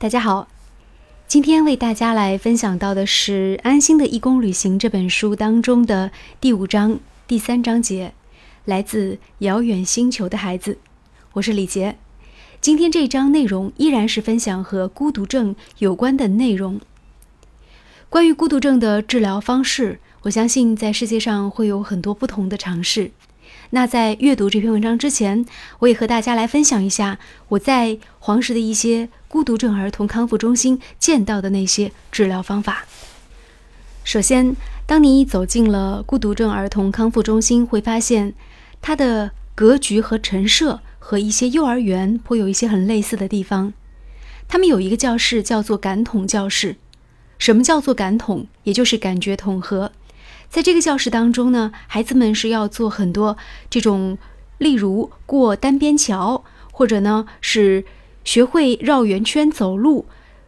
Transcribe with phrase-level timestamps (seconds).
[0.00, 0.48] 大家好，
[1.28, 8.14] 今天为大家来分享到的是《安心的义工旅行》这本书当中的第五章第三章节，
[8.64, 10.78] 来自遥远星球的孩子。
[11.34, 11.98] 我是李杰，
[12.62, 16.80] 今天这一章内容依然是分享和孤独症有关的内容。
[18.08, 23.10] 关于孤独症的治疗方式，我相信在世界上会有很多不同的尝试。
[23.72, 25.44] 那在阅读这篇文章之前，
[25.80, 27.18] 我也和大家来分享一下
[27.50, 32.84] 我在黄石的一些孤独症儿童康复中心见到的那些治疗方法。
[34.02, 38.34] 首先，当你走进了孤独症儿童康复中心，会发现
[38.82, 43.72] 它的格局和陈设和一些幼儿园颇有一些很类似的地方。
[44.48, 46.74] 他们有一个教室叫做感统教室。
[47.38, 48.48] 什么叫做感统？
[48.64, 49.92] 也就是感觉统合。
[50.48, 53.36] 在这个教室当中呢，孩子们是要做很多
[53.70, 54.18] 这种，
[54.58, 57.84] 例如过单边桥，或者呢是
[58.24, 60.06] 学会绕圆圈走路，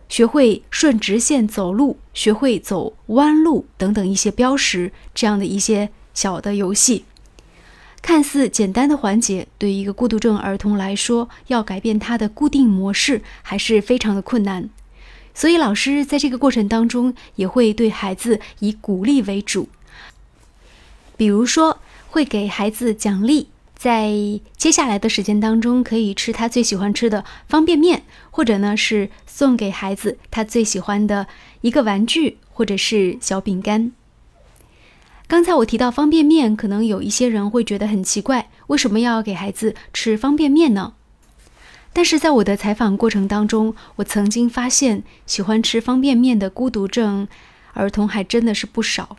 [0.09, 7.05] 学会顺直线走路，学会走弯路等等一些标识这样的一些小的游戏。
[8.03, 14.69] 看似简单的环节，对于一个孤独症儿童来说，要改变他的固定模式还是非常的困难。
[15.35, 19.69] 所以老师在这个过程当中也会对孩子以鼓励为主。
[21.17, 21.79] 比如说，
[22.11, 23.49] 会给孩子奖励，
[23.83, 24.13] 在
[24.57, 31.27] 接下来的时间当中可以吃他最喜欢吃的方便面，或者呢是送给孩子他最喜欢的
[31.63, 33.91] 一个玩具，或者是小饼干。
[35.27, 40.93] 刚才我提到方便面，可能有一些人会觉得很奇怪，为什么要给孩子吃方便面呢？
[41.93, 47.27] 但是在我的采访过程当中，我曾经发现，喜欢吃方便面的孤独症
[47.73, 49.17] 儿童还真的是不少。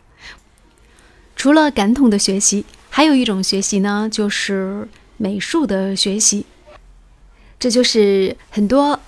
[1.36, 2.64] 除了感统的学习，
[2.96, 6.46] 还有一种学习呢，就是美术的学习。
[7.58, 9.00] 这就是很多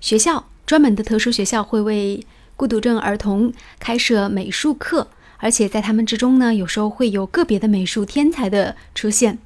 [0.00, 9.38] 学校专门的特殊学校会为孤独症儿童开设美术课，而且在他们之中呢，有时候会有个别的美术天才的出现。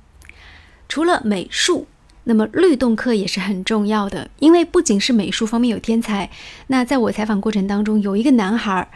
[0.89, 1.87] 除了美术，
[2.23, 6.31] 那么律动课也是很重要的，因为不仅是美术方面有天才，
[6.69, 8.89] 那在我采访过程当中，有一个男孩儿。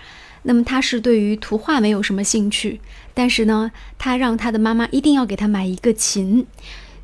[0.42, 2.80] 那么他是对于图画没有什么兴趣，
[3.12, 6.46] 但是呢，他让他的妈妈一定要给他买一个琴。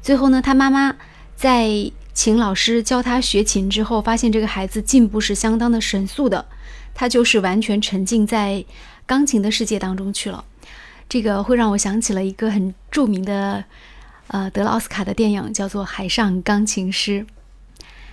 [0.00, 0.96] 最后呢，他妈妈
[1.34, 6.46] 在请老师教他学琴之后，发现这个孩子进步是相当的神速的，
[6.94, 8.64] 他就是完全沉浸在
[9.04, 10.44] 钢琴的世界当中去了。
[11.08, 13.64] 这个会让我想起了一个很著名的，
[14.28, 17.26] 呃，得了奥斯卡的电影，叫做《海上钢琴师》。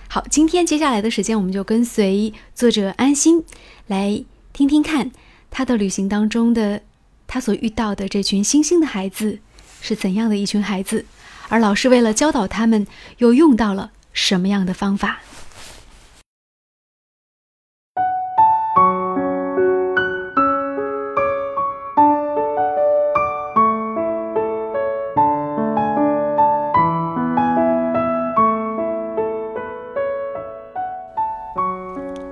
[0.08, 3.44] 好，今天接下来的时间，我们就跟随作者安心
[3.86, 4.24] 来。
[4.52, 5.10] 听听看，
[5.50, 6.82] 他的旅行当中的
[7.26, 9.38] 他所遇到的这群星星的孩子
[9.80, 11.06] 是怎样的一群孩子，
[11.48, 12.86] 而老师为了教导他们，
[13.18, 15.20] 又用到了什么样的方法？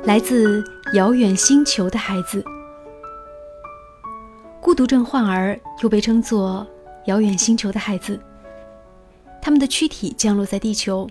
[0.05, 0.63] 来自
[0.93, 2.45] 遥远星球的孩子，
[4.61, 6.67] 孤独症患儿又被称作
[7.05, 8.19] 遥远星球的孩子。
[9.41, 11.09] 他们的躯体降落在地球，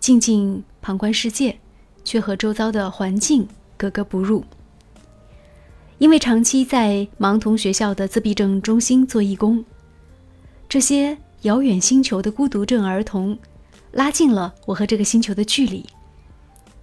[0.00, 1.56] 静静旁观世界，
[2.02, 3.46] 却和周遭的环境
[3.76, 4.44] 格格不入。
[5.98, 9.64] 因为长期在盲童学校的自闭症中心做义工，
[10.68, 13.38] 这些遥远星球的孤独症儿童，
[13.92, 15.86] 拉近了我和这个星球的距离。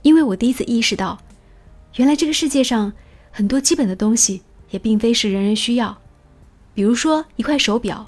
[0.04, 1.20] 因为我第一次意识到。
[1.96, 2.94] 原来这个世界上
[3.32, 5.98] 很多基本的东西也并非是人人需要，
[6.74, 8.08] 比如说一块手表，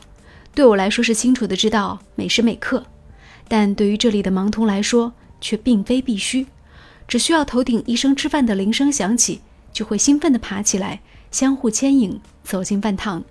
[0.54, 2.86] 对我来说是清楚的知道每时每刻，
[3.48, 6.46] 但对于这里的盲童来说却并非必须，
[7.08, 9.42] 只需要头顶一声吃饭的铃声响起，
[9.74, 13.24] 就会兴奋地爬起来，相互牵引走进饭堂。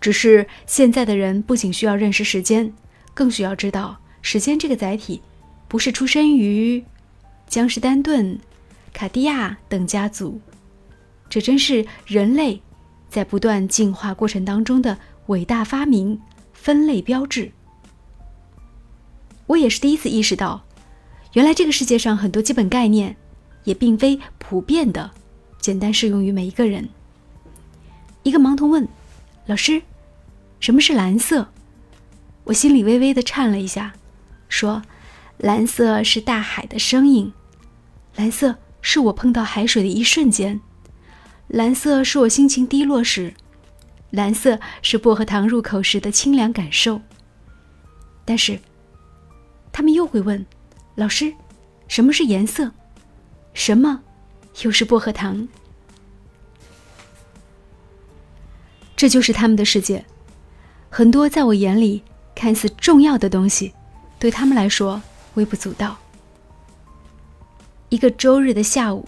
[0.00, 2.72] 只是现在的人不仅需要认识时间，
[3.14, 5.22] 更需要知道时间这个载体
[5.68, 6.84] 不是出身于
[7.48, 8.38] 江诗丹顿。
[8.92, 10.40] 卡地亚等家族，
[11.28, 12.60] 这真是人类
[13.08, 14.96] 在不断进化过程当中的
[15.26, 16.20] 伟大发明——
[16.52, 17.50] 分类标志。
[19.46, 20.62] 我也是第一次意识到，
[21.32, 23.16] 原来这个世界上很多基本概念
[23.64, 25.10] 也并非普遍的、
[25.58, 26.88] 简单适用于每一个人。
[28.22, 28.86] 一个盲童问
[29.46, 29.82] ：“老师，
[30.60, 31.48] 什么是蓝色？”
[32.44, 33.92] 我心里微微的颤了一下，
[34.48, 34.82] 说
[35.38, 37.32] ：“蓝色是大海的声音，
[38.16, 40.60] 蓝色。”是我碰到海水的一瞬间，
[41.48, 43.32] 蓝色是我心情低落时，
[44.10, 47.00] 蓝色是薄荷糖入口时的清凉感受。
[48.24, 48.58] 但是，
[49.72, 50.44] 他们又会问，
[50.96, 51.32] 老师，
[51.88, 52.70] 什么是颜色？
[53.54, 54.02] 什么
[54.62, 55.48] 又是薄荷糖？
[58.96, 60.04] 这就是他们的世界。
[60.88, 62.02] 很多在我眼里
[62.34, 63.72] 看似重要的东西，
[64.18, 65.00] 对他们来说
[65.34, 65.98] 微不足道。
[67.92, 69.06] 一个周日的下午，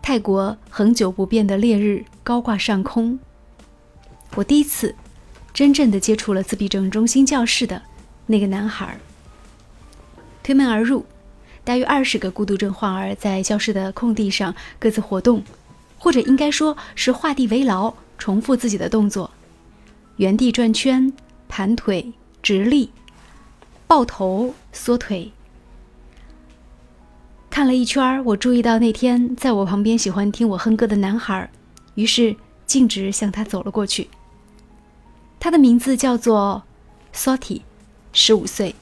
[0.00, 3.18] 泰国恒久不变的烈日高挂上空。
[4.36, 4.94] 我第一次
[5.52, 7.82] 真正的接触了自闭症中心教室的
[8.26, 8.96] 那个男孩。
[10.44, 11.04] 推门而入，
[11.64, 15.42] 大约二十个孤独症患儿在教室的空地上各自活动，
[15.98, 19.28] 或者应该说是画地为牢，重复自己的动作：
[20.18, 21.12] 原地转圈、
[21.48, 22.88] 盘腿、直立、
[23.88, 25.32] 抱头、缩腿。
[27.56, 31.50] 看了一圈，我注意到那天在我旁边喜欢听我哼歌的男孩，
[31.94, 32.36] 于是
[32.66, 34.10] 径直向他走了过去。
[35.40, 36.62] 他的名字叫做
[37.14, 37.62] Soti，
[38.12, 38.74] 十五岁，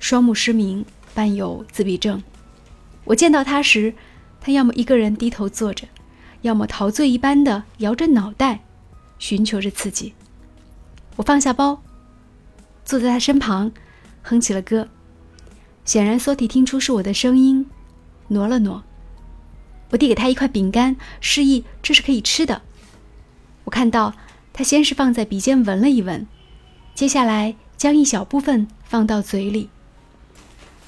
[0.00, 0.84] 双目失明，
[1.14, 2.20] 伴有自闭症。
[3.04, 3.94] 我见到他时，
[4.40, 5.86] 他要么一个人低头坐着，
[6.42, 8.64] 要么陶醉一般的摇着脑袋，
[9.20, 10.14] 寻求着刺激。
[11.14, 11.80] 我放下包，
[12.84, 13.70] 坐在他身旁，
[14.22, 14.88] 哼起了歌。
[15.84, 17.64] 显然，Soti 听出是我的声音。
[18.28, 18.82] 挪了挪，
[19.90, 22.62] 我递给他一块饼干，示意这是可以吃的。
[23.64, 24.14] 我看到
[24.52, 26.26] 他先是放在鼻尖闻了一闻，
[26.94, 29.70] 接下来将一小部分放到嘴里。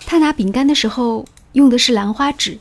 [0.06, 2.58] 他拿饼干的时候用的是兰花指，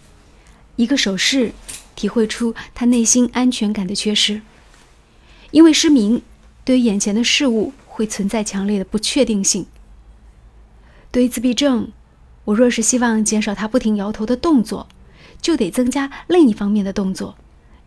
[0.75, 1.53] 一个手势，
[1.95, 4.41] 体会出他内心安全感的缺失。
[5.51, 6.21] 因为失明，
[6.63, 9.65] 对于眼前的事物会存在强烈的不确定性。
[11.11, 11.91] 对于自闭症。
[12.47, 14.87] 我若是希望减少他不停摇头的动作，
[15.41, 17.35] 就得增加另一方面的动作，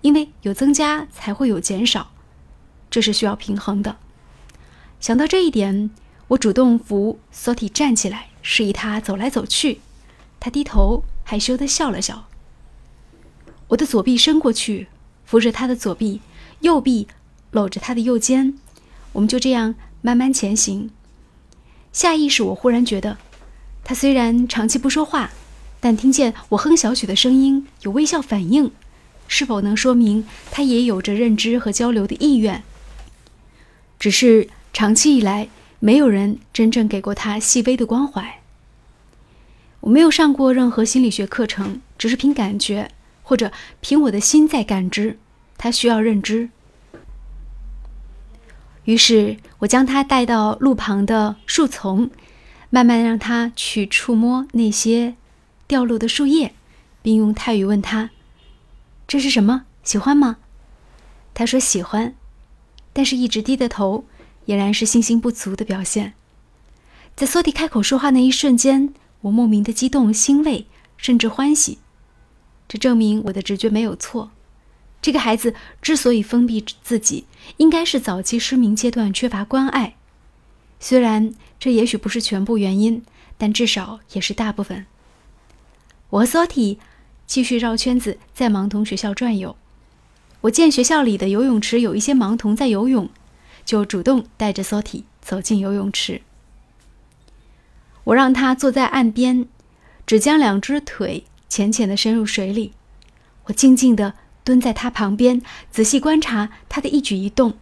[0.03, 2.11] 因为有增加才会有减少，
[2.91, 3.97] 这是需要平衡的。
[5.01, 5.91] 想到这一点，
[6.29, 9.81] 我主动扶索提站起来，示意他走来走去。
[10.39, 12.27] 他低头害羞地笑了笑。
[13.69, 14.89] 我的左臂伸过去，
[15.25, 16.21] 扶着他的左臂，
[16.61, 17.09] 右臂
[17.53, 18.59] 搂着他的右肩，
[19.15, 20.91] 我们就这样慢慢前行。
[21.93, 23.17] 下意识，我忽然觉得。
[23.91, 25.33] 他虽然长期不说话，
[25.81, 28.71] 但听见我哼小曲的声音有微笑反应，
[29.27, 32.63] 是否能说明他也有着认知和交流的意愿？
[33.99, 35.49] 只是长期以来，
[35.81, 38.39] 没有人真正给过他细微的关怀。
[39.81, 42.93] 我没有上过任何心理学课程，只是凭感觉
[43.25, 43.51] 或者
[43.81, 45.19] 凭我的心在感知，
[45.59, 46.49] 他需要认知。
[48.85, 52.09] 于是我将他带到路旁的树丛。
[52.71, 55.17] 慢慢让他去触摸那些
[55.67, 56.55] 掉落的树叶，
[57.03, 58.11] 并用泰语问他
[59.07, 59.65] ：“这是什么？
[59.83, 60.39] 喜欢吗？”
[61.35, 62.15] 他说：“喜欢。”
[62.93, 64.05] 但是一直低着头，
[64.47, 66.15] 俨然是信心不足的表现。
[67.15, 70.67] 在索蒂开口说话那一瞬间，我莫名的激动、欣慰，
[70.97, 71.79] 甚至欢喜。
[72.69, 74.31] 这证明我的直觉没有错。
[75.03, 77.25] 这个孩子之所以封闭自己，
[77.57, 79.97] 应该是早期失明阶段缺乏关爱。
[80.81, 83.05] 虽然这也许不是全部原因，
[83.39, 84.87] 但至少也是大部分。
[86.09, 86.79] 我和 Soti
[87.27, 89.55] 继续绕圈子在盲童学校转悠。
[90.41, 93.09] 我见学校里的游泳池有一些盲童在游泳，
[93.65, 96.23] 就主动带着 Soti 走进游泳池。
[98.05, 99.47] 我让他坐在岸边，
[100.07, 102.73] 只将两只腿浅浅地伸入水里。
[103.45, 107.55] 我静静地蹲在他旁边，仔细观察他的一举一动。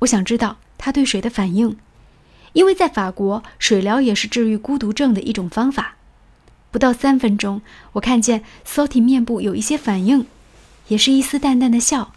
[0.00, 1.76] 我想知道他对水的反应。
[2.52, 5.96] 因为在法国，水疗也是治愈孤独症的一种方法。
[6.70, 7.62] 不到三分钟，
[7.92, 10.26] 我看见 Soti 面部有一些反应，
[10.88, 12.12] 也是一丝淡淡的笑，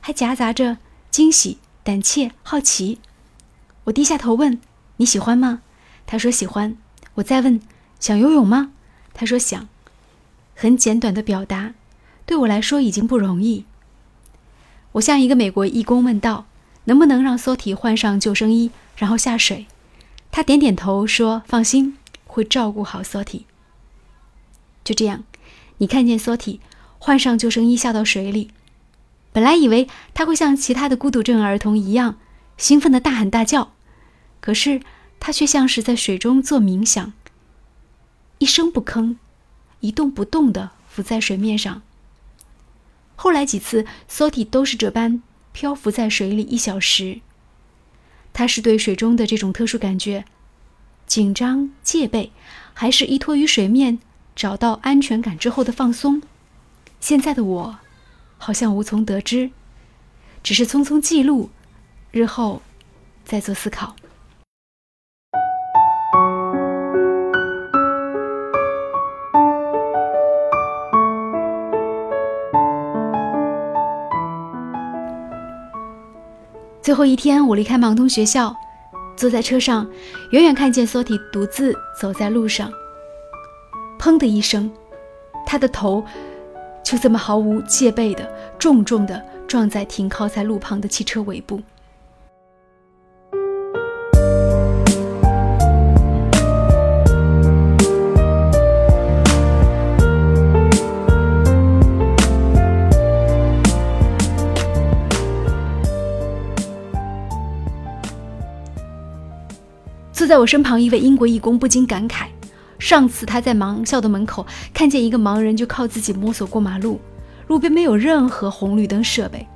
[0.00, 0.78] 还夹杂着
[1.10, 2.98] 惊喜、胆怯、好奇。
[3.84, 4.60] 我低下头问
[4.98, 5.62] ：“你喜欢吗？”
[6.06, 6.76] 他说：“喜欢。”
[7.16, 7.60] 我再问
[7.98, 8.72] ：“想游泳吗？”
[9.14, 9.68] 他说：“想。”
[10.54, 11.74] 很简短的表达，
[12.26, 13.64] 对我来说已经不容易。
[14.92, 16.46] 我向一个美国义工问道
[16.88, 19.66] ：“能不能让 Soti 换上救生衣？”然后下水，
[20.32, 23.44] 他点点头说：“放心，会照顾好索提。”
[24.82, 25.22] 就这样，
[25.76, 26.60] 你看见索提
[26.98, 28.50] 换上救生衣下到水里，
[29.32, 32.16] 本来以为他会像其他的孤独症儿童一样
[32.56, 33.72] 兴奋的大喊大叫，
[34.40, 34.80] 可是
[35.20, 37.12] 他却像是在水中做冥想，
[38.38, 39.16] 一声不吭，
[39.80, 41.82] 一动不动的浮在水面上。
[43.14, 45.22] 后来几次，索提都是这般
[45.58, 47.18] 漂浮在水里一小时。
[48.32, 50.24] 他是对水中的这种特殊感觉
[51.04, 52.30] 紧张戒备，
[52.72, 53.98] 还是依托于水面
[54.36, 56.22] 找到安全感之后的放松？
[57.00, 57.78] 现在的我，
[58.36, 59.50] 好像无从得知，
[60.44, 61.50] 只是匆匆记录，
[62.12, 62.62] 日后
[63.24, 63.96] 再做思考。
[76.88, 78.56] 最后一天，我离开盲通学校，
[79.14, 79.86] 坐在车上，
[80.30, 82.72] 远远看见索提独自走在路上。
[83.98, 84.72] 砰的一声，
[85.44, 86.02] 他的头
[86.82, 88.26] 就这么毫无戒备的
[88.58, 91.60] 重重的撞在停靠在路旁的汽车尾部。
[110.18, 112.26] 坐在我身旁一位英国义工不禁感慨。
[112.76, 114.44] 上次他在盲校的门口
[114.74, 117.00] 看见一个盲人，就靠自己摸索过马路，
[117.46, 119.46] 路边没有任何红绿灯设备。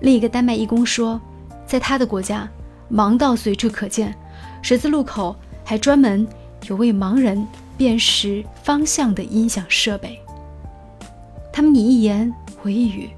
[0.00, 1.20] 另一个丹麦义工说，
[1.66, 2.48] 在他的国家，
[2.88, 4.14] 盲道随处可见，
[4.62, 6.24] 十字路口还专门
[6.68, 7.44] 有为盲人
[7.76, 10.20] 辨识方向的音响设备。
[11.52, 13.10] 他们你一言我一语，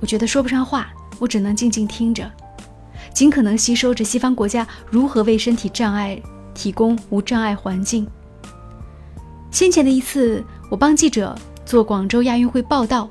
[0.00, 0.88] 我觉得说不上话，
[1.20, 2.28] 我只能静静听着，
[3.16, 6.20] 尽可能吸收着西方国家如何为身体障碍。
[6.52, 8.06] 提供无障碍环境。
[9.50, 13.06] 先前的一次，我帮记者做广州亚运会报道，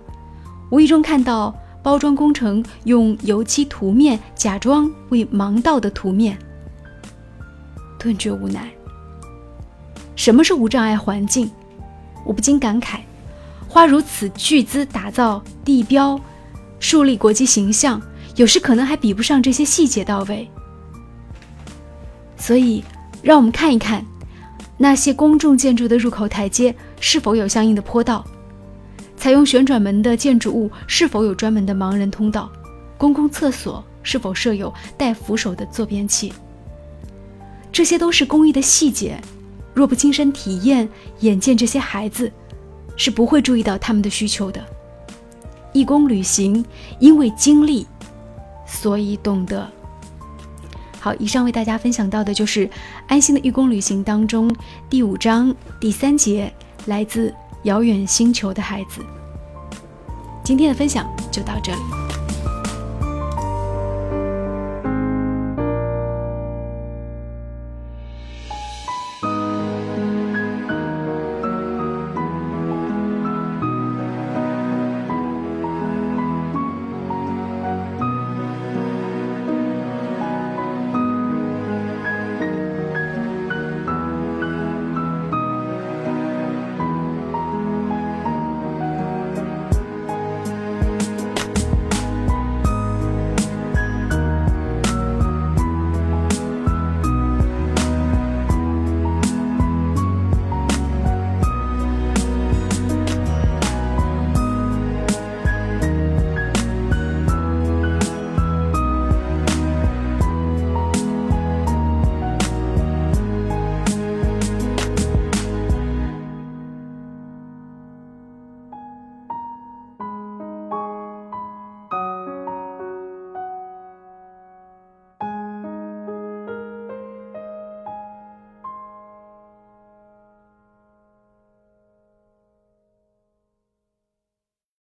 [0.71, 6.35] 无意中看到包装工程用油漆涂面假装为盲道的涂面，
[8.00, 8.67] 顿觉无奈。
[10.15, 11.51] 什么是无障碍环境？
[12.25, 13.01] 我不禁感慨：
[13.67, 16.19] 花如此巨资打造地标，
[16.79, 18.01] 树立国际形象，
[18.36, 20.50] 有时可能还比不上这些细节到位。
[22.38, 22.84] 所以。
[23.24, 24.06] 让我们看一看，
[24.77, 28.24] 那些公众建筑的入口台阶是否有相应的坡道，
[29.18, 32.51] 采用旋转门的建筑物是否有专门的盲人通道，
[33.00, 36.32] 公共厕所是否设有带扶手的坐便器。
[37.72, 39.20] 这些都是公益的细节，
[39.74, 40.88] 若不亲身体验、
[41.22, 42.32] 眼见这些孩子，
[42.96, 44.63] 是不会注意到他们的需求的。
[45.74, 46.63] 义工旅行，
[47.00, 47.88] 因为经历，
[48.65, 49.69] 所以懂得。
[51.00, 52.67] 好，以上为大家分享到的就是
[53.07, 54.50] 《安心的义工旅行》当中
[54.89, 56.51] 第五章第三节，
[56.88, 59.01] 来自遥远星球的孩子。
[60.43, 62.25] 今天的分享就到这里。